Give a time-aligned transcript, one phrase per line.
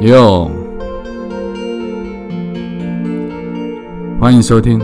[0.00, 0.48] 哟，
[4.20, 4.80] 欢迎收听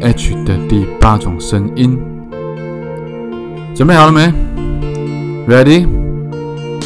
[0.00, 1.98] H 的第八种声音，
[3.74, 4.32] 准备好了没
[5.48, 5.84] ？Ready?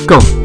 [0.06, 0.43] Go!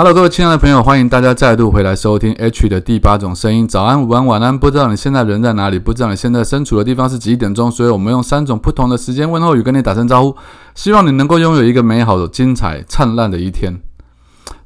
[0.00, 3.66] Hello，各位亲爱的朋友，欢迎大家再度回来收听 H 的第八种声音。
[3.66, 5.78] 早安、午安、晚安，不知道你现在人在哪里？
[5.80, 7.68] 不知道你现在身处的地方是几点钟？
[7.68, 10.36] 所以我们用三种不同的时间问候语跟你打声招呼，
[10.76, 13.80] 希望你能够拥有一个美好的、精彩、灿烂的一天。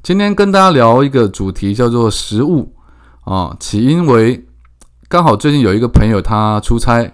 [0.03, 2.71] 今天跟大家聊一个主题，叫做食物
[3.21, 3.57] 啊。
[3.59, 4.45] 起因为
[5.07, 7.11] 刚好最近有一个朋友他出差，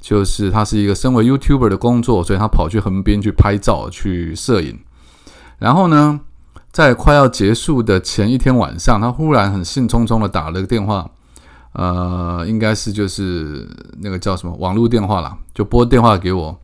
[0.00, 4.80] 就是他是一个身为 YouTuber 的工作，所以他跑去横滨去拍照、去摄影，
[5.60, 6.22] 然后呢？
[6.72, 11.06] 在快要结束的前一天晚上，他忽然很兴冲冲的打了个电话，
[11.74, 13.68] 呃，应该是就是
[14.00, 16.58] 那个叫什么网络电话啦，就拨电话给我。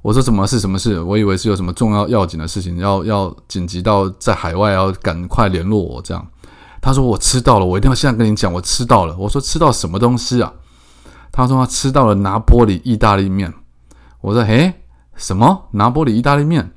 [0.00, 0.98] 我说什么是什么事？
[1.00, 6.26] 我以为是有什么重要要紧的事情，要要紧急到在海外要赶快联络我这样。
[6.80, 9.14] 他说我吃到了，我一定要现在跟你讲，我吃到了。
[9.18, 10.52] 我说吃到什么东西啊？
[11.30, 13.52] 他说他吃到了拿玻里意大利面。
[14.22, 14.72] 我说诶，
[15.16, 16.72] 什么拿玻里意大利面？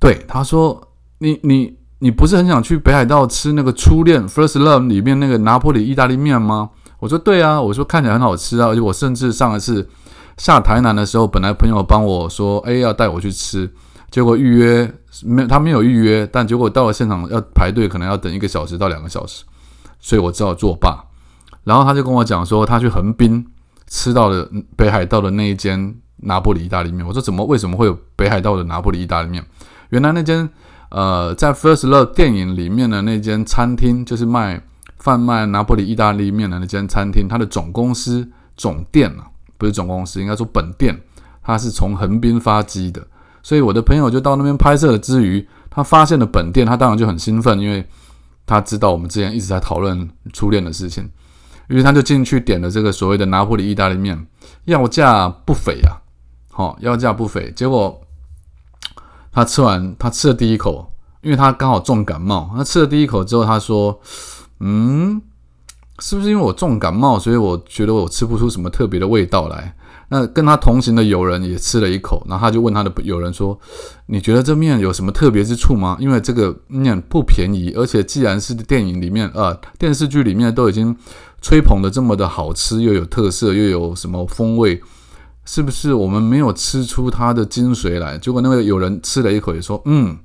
[0.00, 1.81] 对，他说你你。
[2.02, 6.70] 你不是很想去北海道吃那个初恋 First Love 里面那个拿破里意大利面吗？
[6.98, 9.88] 我说对啊，我说看起来很好吃啊，而且我甚至上一次
[10.36, 13.70] 下台南的时候，本来朋友帮我说，哎，要带我去吃，
[14.10, 14.92] 结果预约
[15.24, 19.44] 没，他没有预约，但结果到了现场要排队，可能要等一个小时到两个小时，
[20.00, 21.04] 所以我只好作罢。
[21.62, 23.46] 然后他就跟我讲说，他去横滨
[23.86, 27.06] 吃到了北海道的那一间拿破里意大利面。
[27.06, 29.44] 我说怎么为什么会有北海道的拿破里意大利面？
[29.90, 30.50] 原来那间。
[30.92, 34.62] 呃，在《First Love》电影里面的那间餐厅，就是卖
[34.98, 39.24] 贩卖拿破里意大利面的那间餐厅，它的总公司总店啊，
[39.56, 40.94] 不是总公司，应该说本店，
[41.42, 43.02] 它是从横滨发机的。
[43.42, 47.82] 所以我的朋友就到那边拍摄的之余，他发现了本店，他当然就很兴奋，因为
[48.44, 51.08] 他知道我们之前一直在讨论初恋的事情，
[51.68, 54.26] 于是他就进去点了这个所谓的拿破里意大利面，
[54.66, 55.96] 要价不菲啊，
[56.50, 57.98] 好，要价不菲，结果。
[59.32, 62.52] 他吃完，他吃了第一口，因为他刚好重感冒。
[62.54, 63.98] 他吃了第一口之后，他说
[64.60, 65.20] ：“嗯，
[66.00, 69.74] 是不是因为我重感冒，所以我觉得我吃不出什么特别的味道来？”
[70.10, 73.58] 那跟他同行的友人也吃了一口，然后他就问他的友人说
[74.04, 75.96] ：“你觉得这面有什么特别之处吗？
[75.98, 80.94] 因为这个面不便宜，而且既然是电影里面、呃电视剧里面都已经
[81.40, 84.78] 吹捧的这么的好吃，又有特色，又有什么风味。”
[85.44, 88.16] 是不是我们没有吃出它的精髓来？
[88.16, 90.16] 结果那个有人吃了一口，也说：“嗯，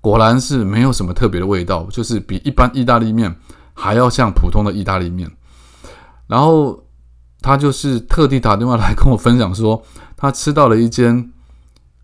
[0.00, 3.34] 果然是没有什么特别的味道，就是比一般意大利面
[3.72, 5.28] 还要像普通的意大利面。”
[6.28, 6.84] 然后
[7.40, 9.82] 他就是特地打电话来跟我分享说，
[10.16, 11.32] 他吃到了一间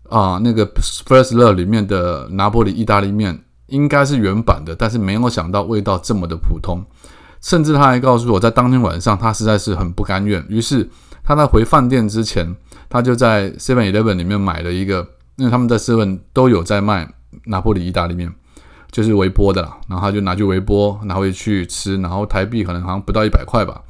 [0.09, 0.67] 啊，那个
[1.07, 6.85] First Love 里面的拿破里意大利面，应该是原版的，但是没有想到味道这么的普通，
[7.41, 10.89] 甚至他还告诉我在当天晚上，他实在是很不甘愿，于是。
[11.31, 12.53] 他在回饭店之前，
[12.89, 17.09] 他就在 Seven Eleven 里面买了一个，因为他们在 Seven 都有在卖
[17.45, 18.29] 拿破里意大利面，
[18.91, 19.77] 就是微波的啦。
[19.87, 23.81] 然后他就拿去微波，拿回去吃，然后台币可能好像不到一百块吧。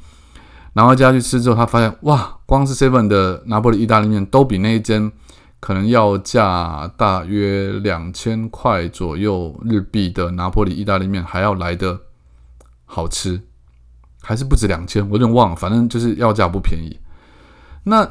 [0.72, 5.10] 然后家去吃之后，他发现哇，光是 Seven 的拿破里意大利面都比那一间
[5.58, 11.98] 可能要价大约两千块左右日币的拿破里意大利面还要来的
[12.84, 13.40] 好吃，
[14.20, 16.96] 还是不止两千，我有点忘了，反正就是要价不便宜。
[17.84, 18.08] 那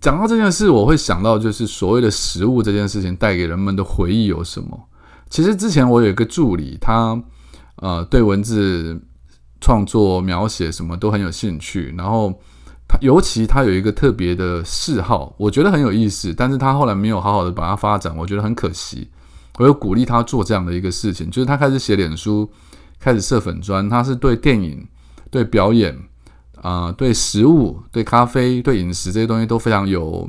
[0.00, 4.88] 讲到这件事，我会想到就是所谓的食物这件事情带给人们的回忆有什么？
[5.28, 7.20] 其实之前我有一个助理，他
[7.76, 9.00] 呃对文字
[9.60, 12.32] 创作描写什么都很有兴趣，然后
[12.88, 19.08] 他尤其他有一个特别的嗜好，我觉得很有意思，但是他后来没有好好的把它发展，我觉得很可惜。
[19.58, 22.50] 我有鼓励他做这样的一个事情，就是他开始写脸书，
[22.98, 24.86] 开始设粉砖，他是对电影、
[25.30, 25.96] 对表演。
[26.62, 30.28] 啊，对食物、对咖啡、对饮食这些东西都非常有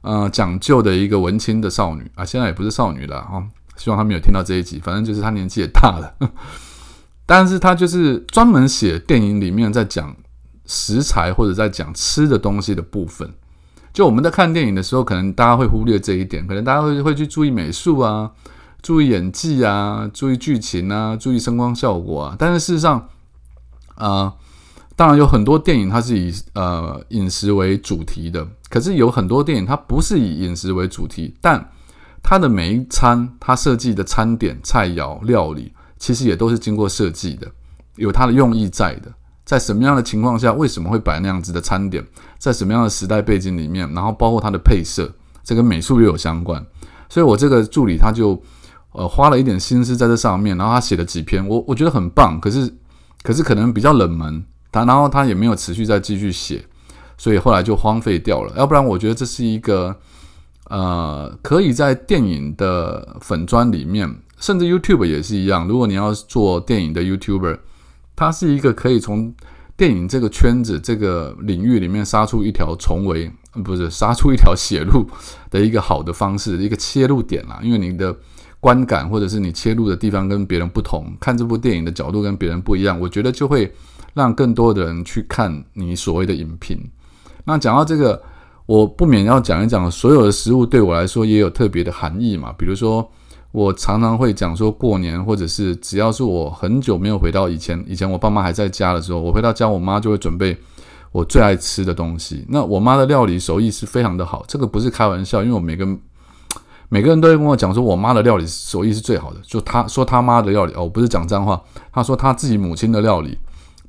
[0.00, 3.44] 呃讲究的一个文青的少女啊，现在也不是少女了啊。
[3.76, 6.14] 希望她没有听到这一集，反正就是她年纪也大了，
[7.26, 10.16] 但是她就是专门写电影里面在讲
[10.66, 13.32] 食材或者在讲吃的东西的部分。
[13.92, 18.30] 就我们在看电影的时候，可能大家会忽略这一点，可能大家会会去注意美术啊，
[18.82, 23.08] 注意演技啊，注意剧情啊，注意声光效果啊，但是事实上，
[23.94, 24.34] 啊。
[24.98, 31.70] 当然有很多电影它是以呃饮食为主题的，可是有很多电影它不是以饮食为主题，但
[32.20, 37.46] 它的每一餐它设计的餐点、菜肴、料理，其实也都是经过设计的，
[37.94, 39.14] 有它的用意在的。
[39.44, 42.04] 在什么样的情况下，为什么会摆那样子的餐点？
[42.36, 45.08] 在什么样的时代背景里面，然后包括它的配色，
[45.44, 46.60] 这跟美术又有相关。
[47.08, 48.42] 所以我这个助理他就
[48.90, 52.40] 呃花了一点心思在这上面，然后他写了几篇，我我觉得很棒。
[52.40, 52.68] 可是
[53.22, 56.64] 可是可能比较冷门，他然后他也没有持续再继续写，
[57.16, 58.52] 所以后来就荒废掉了。
[58.56, 59.96] 要不然我觉得这是一个
[60.68, 65.66] 呃可以在电影的粉砖里面，甚至 YouTube 也是一样。
[65.66, 67.58] 如果你要做电影的 YouTuber。
[68.20, 69.32] 它是一个可以从
[69.76, 73.30] 电影这个圈子、这个领域里面杀出一条重围，
[73.64, 75.08] 不是杀出一条血路
[75.50, 77.60] 的一个好的方式，一个切入点啦。
[77.62, 78.12] 因为你的
[78.58, 83.72] 观感或者是你切入的地方跟别人不同，看这部电影的角度跟别人不一样，我觉得就会
[84.14, 86.78] 让更多的人去看你所谓的影评。
[87.44, 88.22] 那讲到这个，
[88.66, 93.10] 我不免要讲一讲，所有的食物对我来说也有特别的含义嘛，比如说。
[93.50, 100.54] 我常常会讲说，过年或者是只要是我很久没有回到以前，以前我爸妈还在家的时候，我回到家，我妈就会准备
[101.12, 102.44] 我最爱吃的东西。
[102.50, 105.88] 那我妈的料理手艺是非常的好，这个不是开玩笑，因为我每个
[106.90, 109.40] 每个人都会跟我讲说，我妈的料理手艺是最好的。
[109.42, 111.58] 就他说他妈的料理哦，不是讲脏话，
[111.90, 113.38] 他说他自己母亲的料理，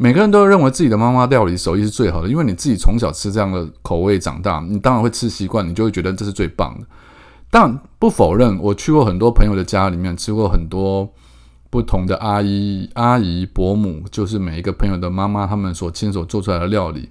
[0.01, 6.87] 每个人都认为自己的妈妈料理手艺是最好的，因为你自己从小吃这样的口味长大，你当然会吃习惯，你就会觉得这是最棒的。
[7.51, 11.09] 但不否认，我去过很多朋友的家里面，吃过很多
[11.69, 17.09] 不同的阿姨、阿姨、伯母，就是每一个朋友的妈妈，他们所亲手做出来的料理，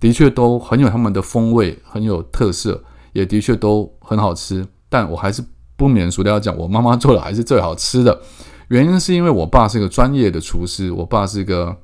[0.00, 2.82] 的确都很有他们的风味，很有特色，
[3.12, 4.66] 也的确都很好吃。
[4.88, 5.40] 但我还是
[5.76, 8.20] 不免俗的要讲，我妈妈做的还是最好吃的。
[8.68, 11.76] 原因是因为我爸是一个专业的厨师，我爸是一个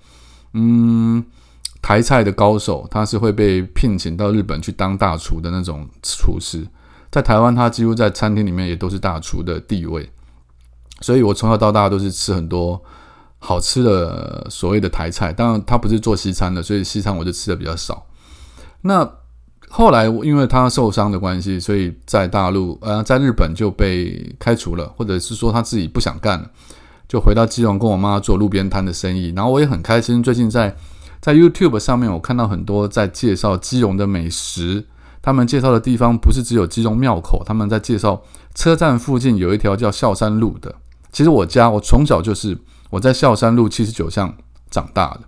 [0.53, 1.25] 嗯
[1.83, 6.67] 台菜的高手，他是会被聘请到日本去当大厨的那种厨师。
[7.11, 10.09] 在台湾，他几乎在餐厅里面也都是大厨的地位，
[11.01, 12.81] 所以我从小到大都是吃很多
[13.39, 15.33] 好吃的所谓的台菜。
[15.33, 18.07] 当然，他不是做西餐的，所以西餐我就吃的比较少。
[18.83, 19.11] 那
[19.69, 26.51] 后来因为他受伤的关系，所以在大陆呃，在日本就被开除了，或者是说他自己不想干了，
[27.11, 29.33] 就回到基隆跟我妈做路边摊的生意。
[29.35, 30.77] 然后我也很开心，最近在
[31.21, 34.87] 在 YouTube 上面，我看到很多在介绍基隆的美食。
[35.21, 38.23] 他们介绍的地方不是只有基隆庙口，他们在介绍
[38.55, 40.73] 车站附近有一条叫孝山路的。
[41.11, 42.57] 其实我家我从小就是
[42.91, 44.33] 我在孝山路七十九巷
[44.71, 45.23] 长大的。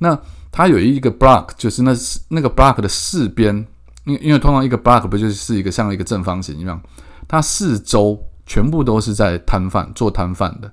[0.00, 0.18] 那
[0.50, 1.92] 它有一个 block，就是那
[2.30, 3.64] 那个 block 的四边，
[4.04, 6.82] 因因为通常一个 block 不就是一个像一个正方形一样，
[7.28, 10.70] 它四周全部都是在摊贩做摊贩的，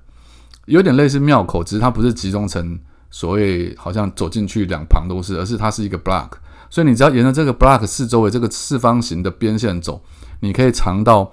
[0.70, 2.78] 有点类似庙口，只是它不是集中成
[3.10, 6.30] 所谓好像走进去两旁都是，而是它是一个 block。
[6.70, 10.00] 所以你只要沿着这个 block 四周围这个四方形的边线走，
[10.38, 11.32] 你可以尝到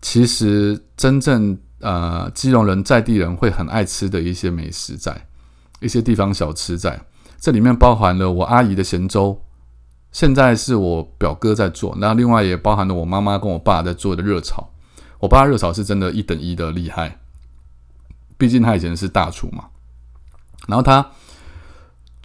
[0.00, 5.28] 其实真正呃基隆人在地人会很爱吃的一些美食，在
[5.80, 7.00] 一些地方小吃，在
[7.38, 9.40] 这里面包含了我阿姨的咸粥，
[10.10, 14.70] 现在是我表哥在做，那另外也包含了我妈妈跟我爸在做的热炒。
[15.20, 17.20] 我爸热炒是真的一等一的厉害，
[18.42, 19.66] 毕竟他以前是大厨嘛。
[20.66, 21.12] 然后他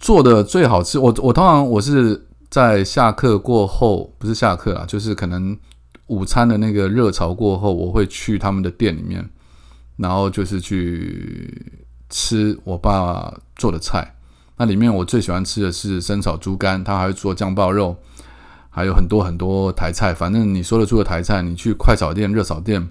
[0.00, 2.24] 做的最好吃，我我通常我是。
[2.50, 5.54] 在下课过后，不是下课啊，就是可能
[6.06, 9.28] 午餐的那个热潮过后，我会去他们的店里面，
[9.98, 11.76] 然后就是去
[12.08, 14.14] 吃我爸做的菜。
[14.56, 17.94] 那里面我最喜欢吃的是生炒猪肝，他还会做酱爆肉，
[18.70, 20.14] 还有很多很多台菜。
[20.14, 22.88] 反正你说得出的台菜，你去快炒店、热炒店，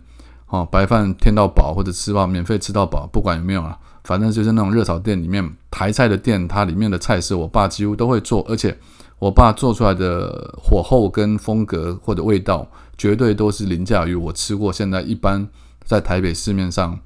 [0.48, 8.77] 哦，白饭添到饱或者吃饱免费吃到饱，不管有没有啊，反正就是那种热炒店里面台菜的店，它里面的菜式我爸几乎都会做，而且。
[9.20, 15.50] 我爸做出来的火候跟风格或者味道，绝对都是凌驾于我吃过现在一般
[15.84, 17.00] 在台北市面上，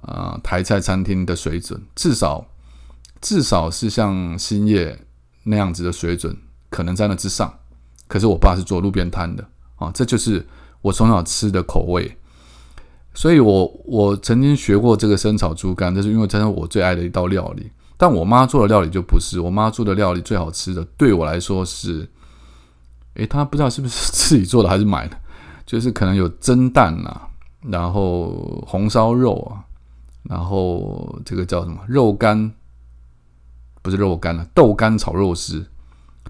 [0.00, 2.46] 呃，台菜餐厅的水准，至少
[3.20, 4.98] 至少是像兴业
[5.42, 6.34] 那样子的水准，
[6.70, 7.52] 可能在那之上。
[8.08, 10.46] 可是我爸是做路边摊的啊，这就是
[10.80, 12.16] 我从小吃的口味。
[13.14, 17.70] 所以我我曾经学过这个生炒猪肝，这是因为这是我最爱的一道料理。
[17.96, 22.06] 但我妈做的料理就不是，我妈做的料理最好吃的，对我来说是，
[23.14, 25.16] 诶，她不知道是不是自己做的还是买的，
[25.64, 27.28] 就是可能有蒸蛋啊，
[27.62, 29.62] 然后红烧肉啊，
[30.24, 32.52] 然后这个叫什么肉干，
[33.80, 35.64] 不是肉干了，豆干炒肉丝，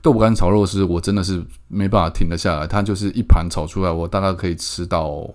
[0.03, 5.27] 豆干炒肉丝，我真的是没办法停得下来，它就是一盘炒出来，我大概可以吃到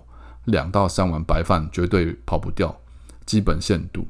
[0.44, 2.74] 两到三碗白饭，绝对跑不掉，
[3.26, 4.06] 基本限度。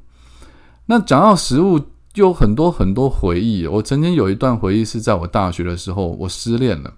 [0.86, 1.80] 那讲到食物。
[2.12, 3.68] 就有很多很多回忆。
[3.68, 6.92] 我曾经有一段回忆是在我大学的时候，我失恋了。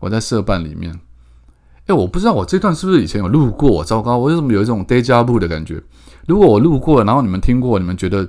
[0.00, 1.00] 我在社办里面，
[1.86, 3.82] 哎，我不知道我这段是不是以前有录过。
[3.82, 5.82] 糟糕，我为什么有一种 deja vu 的感觉？
[6.26, 8.28] 如果我路过，然后你们听过，你们觉得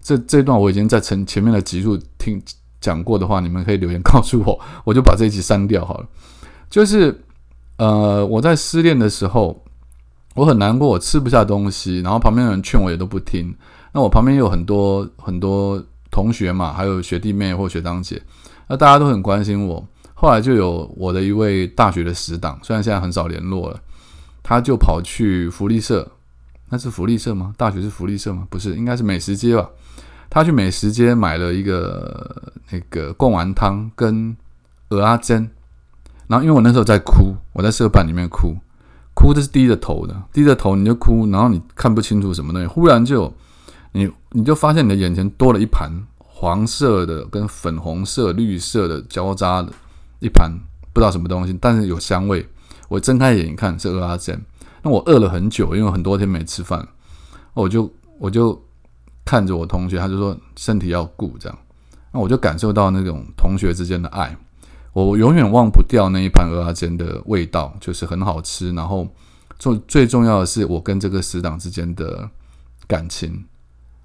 [0.00, 2.42] 这这段我已经在前前面的集数听
[2.80, 6.06] 讲过的话，你们可以留言告诉我， 我就把这一集删掉好了。
[6.70, 7.14] 就是
[7.76, 9.62] 呃，我在失恋的时候，
[10.38, 13.52] 我很难过，我吃不下东西，然后旁边的人劝我也都不听。
[13.92, 18.22] 那我旁边有很多很多同学嘛，还有学弟妹或学长姐，
[18.68, 19.84] 那大家都很关心我。
[20.14, 23.80] 后来就有我的一位大学的死党，虽然现在很少联络了，
[24.44, 26.08] 他就跑去福利社，
[26.68, 27.52] 那是福利社吗？
[27.56, 28.46] 大学是福利社吗？
[28.48, 29.68] 不是，应该是美食街吧。
[30.30, 34.36] 他去美食街买了一个那个贡丸汤跟
[34.90, 35.50] 鹅阿珍，
[36.28, 38.54] 然后因为我那时候在哭，我在社办里面哭，
[39.18, 43.34] 哭的是低着头的，低着头你就哭，然后你看不清楚什么东西，忽然就
[43.90, 49.72] 你你就发现你的眼前多了一盘黄色的跟粉红色、绿色的交叉的。
[50.20, 50.52] 一盘
[50.92, 52.48] 不知道什么东西，但是有香味。
[52.88, 54.40] 我睁开眼一看是鹅阿珍，
[54.82, 56.86] 那我饿了很久，因为很多天没吃饭，
[57.54, 58.60] 我就我就
[59.24, 61.58] 看着我同学，他就说身体要顾这样，
[62.12, 64.36] 那我就感受到那种同学之间的爱，
[64.92, 68.72] 我永远忘不掉那一盘鹅阿珍的味道，就是很好吃。
[68.72, 69.06] 然后
[69.58, 72.28] 最最重要的是我跟这个死党之间的
[72.86, 73.44] 感情。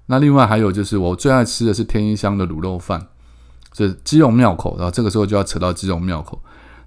[0.06, 3.08] 那另外还有就是我最爱吃的是天一香的卤肉饭。
[3.76, 6.40] 是基隆庙口，然后这个时候就要扯到基隆庙口。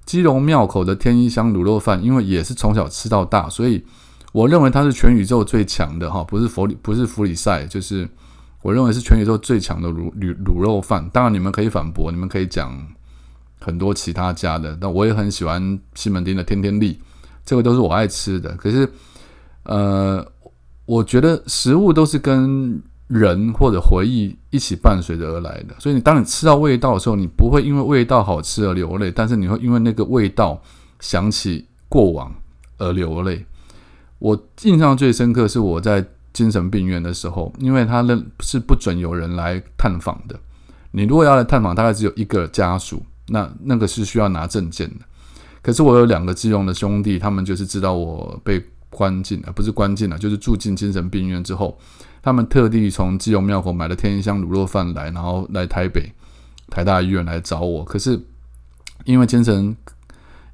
[0.06, 3.84] 基隆庙口的天一香卤肉饭，因为也是从小吃到大，所以
[4.32, 8.08] 我认为它是全宇宙最强的哈，不是佛里不是弗里塞，就是
[8.62, 11.10] 我认为是全宇宙最强的卤卤卤肉饭。
[11.10, 12.74] 当然你们可以反驳，你们可以讲
[13.60, 17.00] 很多其他家的，但我也很喜欢西门町的天天利，
[17.46, 18.56] 这个都是我爱吃的。
[18.56, 18.90] 可是，
[19.64, 20.26] 呃，
[20.86, 22.82] 我觉得食物都是跟。
[23.08, 30.62] 人或者回忆一起伴随着而来的，所以你当你吃到味道的时候，你不会因为味道好吃而流泪，但是你会因为那个味道
[31.00, 32.36] 想起过往
[32.78, 33.46] 而流泪。
[34.20, 40.38] 我印象最深刻是我在精神病院的时候，因为他那是不准有人来探访的。
[40.92, 45.06] 你如果要来探访，大概只有一个家属，那那个是需要拿证件的。
[45.62, 51.78] 可是我有两个基隆的兄弟，他们就是知道我被关进，呃不是关进了，就是住进精神病院之后。
[52.22, 56.12] 他们特地从基隆庙口买了天一香卤肉饭来，然后来台北
[56.70, 57.86] 台大医院来找我。
[57.86, 58.22] 可是
[59.06, 59.76] 因为精神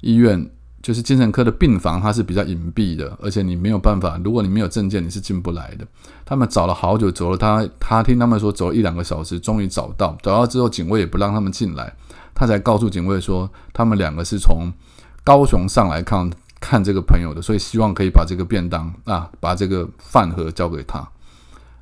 [0.00, 0.48] 医院
[0.84, 5.86] 就是精神科的病房，它是比较隐蔽的，而且你没有办法，如果你没有证件，你是进不来的。
[6.26, 10.14] 他们找了好久，走了他他听他们说走了一两个小时，终于找到。
[10.22, 11.90] 找到之后，警卫也不让他们进来，
[12.34, 14.70] 他才告诉警卫说，他们两个是从
[15.24, 21.08] 高雄上来看看这个朋友的，所以希望可以把这个便当啊，把这个饭盒交给他。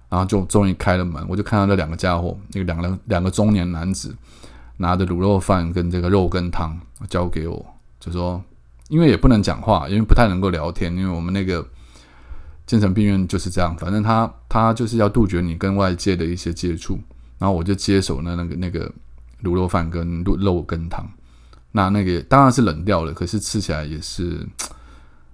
[0.09, 4.14] 然后就终于开了门，我就看到那两个家伙，那个两个两个中年男子
[4.76, 6.78] 拿着卤肉饭跟这个肉羹汤
[7.09, 7.66] 交给我，
[7.99, 8.40] 就说，
[8.92, 11.66] 因为也不能讲话，因为不太能够聊天，因为我们那个
[12.66, 17.00] 精神病院就是这样，反正他他就是要杜绝你跟外界的一些接触，
[17.38, 18.92] 然后我就接手了那个那个
[19.42, 21.11] 卤肉饭跟肉肉羹汤，
[21.70, 24.46] 那那个当然是冷掉了，可是吃起来也是，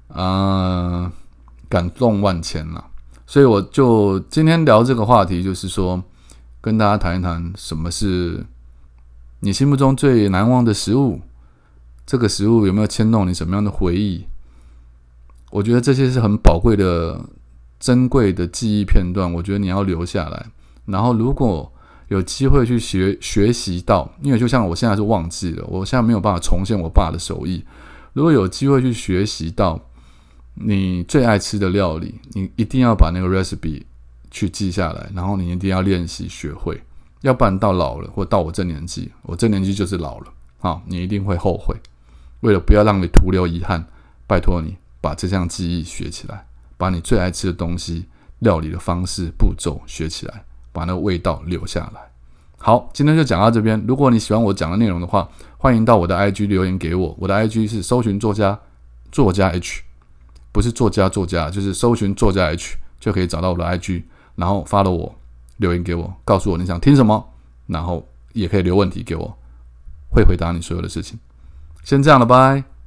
[0.07, 1.11] 啊，
[1.69, 2.85] 感动万千了。
[3.27, 6.01] 所以我就今天聊这个话题，就是说
[6.61, 8.47] 跟大家谈一谈什么是
[9.41, 11.21] 你心目中最难忘的食物，
[12.09, 14.25] 这个食物有没有牵动你什么样的回忆？
[15.51, 17.21] 我觉得这些是很宝贵的、
[17.79, 20.47] 珍贵的记忆片段，我觉得你要留下来。
[20.87, 21.71] 然后如果
[22.09, 27.63] 有机会去学学习到，因为就像我现在是忘记了，我现在没有办法重现我爸的手艺。
[28.15, 29.79] 如果有机会去学习到。
[30.61, 33.85] 你最爱吃的料理，你一定要把那个 recipe
[34.29, 36.83] 去记下来，然后你一定要练习学会，
[37.21, 40.27] 要不然到老了或到我这年纪，我这年纪就是老了
[40.59, 41.77] 好，你一定会后悔。
[42.41, 43.87] 为了不要让你徒留遗憾，
[44.27, 48.07] 拜托你把这项技艺学起来，把你最爱吃的东西、
[48.41, 52.01] 料理的方式、步骤学起来，把那个味道留下来。
[52.59, 53.83] 好，今天就讲到这边。
[53.87, 58.59] 如果你喜欢我讲的内容的话，欢迎到我的 IG 留言给我，我的 IG 是搜寻作家
[59.11, 59.83] 作家 H。
[60.51, 64.03] 不是作家作家，就是搜寻作家 H 就可以找到我的 IG，
[64.35, 65.15] 然后发了我
[65.59, 67.33] 留言给我，告诉我你想听什么，
[67.67, 69.39] 然后也可以留问题给我，
[70.11, 71.17] 会回答你所有的事情。
[71.89, 72.78] 先这样了，拜。